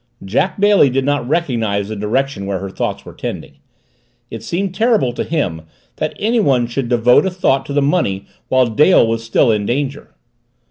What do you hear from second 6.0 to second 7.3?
anyone should devote a